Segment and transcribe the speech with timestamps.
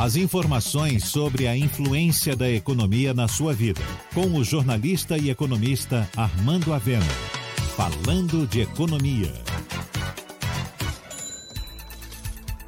[0.00, 3.82] As informações sobre a influência da economia na sua vida,
[4.14, 7.04] com o jornalista e economista Armando Avena.
[7.76, 9.30] Falando de economia.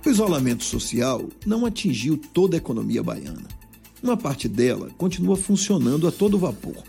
[0.05, 3.49] O isolamento social não atingiu toda a economia baiana.
[4.03, 6.85] Uma parte dela continua funcionando a todo vapor.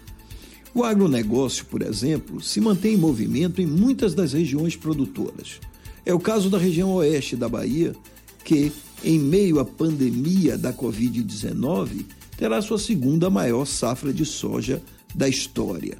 [0.75, 5.61] O agronegócio, por exemplo, se mantém em movimento em muitas das regiões produtoras.
[6.05, 7.95] É o caso da região oeste da Bahia,
[8.43, 8.73] que,
[9.03, 12.05] em meio à pandemia da Covid-19,
[12.37, 14.81] terá sua segunda maior safra de soja
[15.13, 15.97] da história.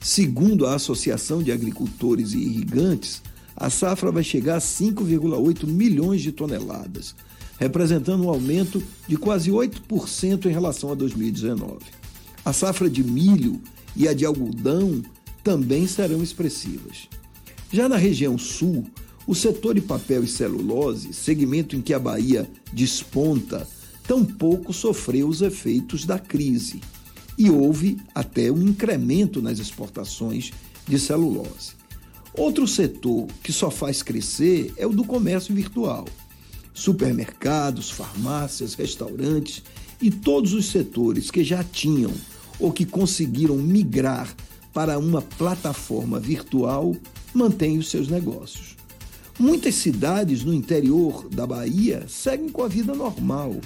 [0.00, 3.22] Segundo a Associação de Agricultores e Irrigantes,
[3.56, 7.14] a safra vai chegar a 5,8 milhões de toneladas,
[7.58, 11.78] representando um aumento de quase 8% em relação a 2019.
[12.44, 13.60] A safra de milho
[13.94, 15.02] e a de algodão
[15.42, 17.08] também serão expressivas.
[17.72, 18.86] Já na região sul,
[19.26, 23.68] o setor de papel e celulose, segmento em que a Bahia desponta,
[24.06, 26.80] tampouco sofreu os efeitos da crise
[27.36, 30.52] e houve até um incremento nas exportações
[30.86, 31.74] de celulose.
[32.32, 36.06] Outro setor que só faz crescer é o do comércio virtual.
[36.72, 39.62] Supermercados, farmácias, restaurantes
[40.00, 42.12] e todos os setores que já tinham
[42.60, 44.34] ou que conseguiram migrar
[44.72, 46.94] para uma plataforma virtual
[47.34, 48.76] mantêm os seus negócios.
[49.38, 53.56] Muitas cidades no interior da Bahia seguem com a vida normal,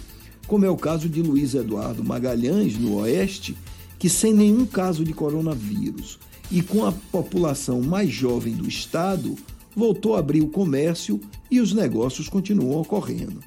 [0.49, 3.57] como é o caso de Luiz Eduardo Magalhães, no Oeste,
[3.97, 6.19] que sem nenhum caso de coronavírus
[6.51, 9.37] e com a população mais jovem do estado,
[9.77, 13.41] voltou a abrir o comércio e os negócios continuam ocorrendo.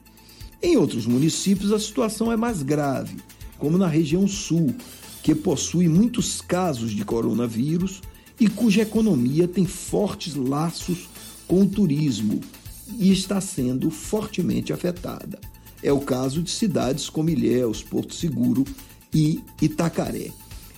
[0.62, 3.18] Em outros municípios, a situação é mais grave,
[3.58, 4.74] como na região sul,
[5.22, 8.02] que possui muitos casos de coronavírus
[8.40, 11.10] e cuja economia tem fortes laços
[11.54, 12.42] com o turismo
[12.98, 15.40] e está sendo fortemente afetada.
[15.84, 18.66] É o caso de cidades como Ilhéus, Porto Seguro
[19.14, 20.31] e Itacaré.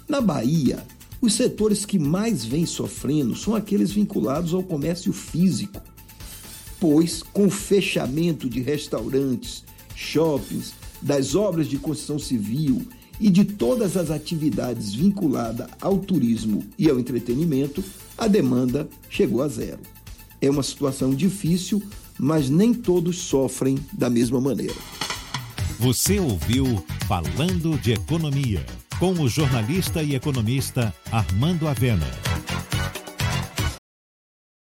[0.06, 0.86] Na Bahia,
[1.22, 5.82] os setores que mais vêm sofrendo são aqueles vinculados ao comércio físico,
[6.78, 9.64] pois com o fechamento de restaurantes,
[9.96, 12.86] shoppings, das obras de construção civil
[13.18, 17.82] e de todas as atividades vinculadas ao turismo e ao entretenimento,
[18.18, 19.95] a demanda chegou a zero.
[20.46, 21.82] É uma situação difícil,
[22.20, 24.76] mas nem todos sofrem da mesma maneira.
[25.80, 28.64] Você ouviu Falando de Economia,
[29.00, 32.06] com o jornalista e economista Armando Avena.